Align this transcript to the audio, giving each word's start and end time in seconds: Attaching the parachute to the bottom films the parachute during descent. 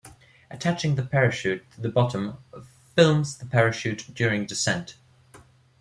Attaching 0.49 0.95
the 0.95 1.05
parachute 1.05 1.61
to 1.73 1.79
the 1.81 1.87
bottom 1.87 2.39
films 2.95 3.37
the 3.37 3.45
parachute 3.45 4.07
during 4.15 4.47
descent. 4.47 4.97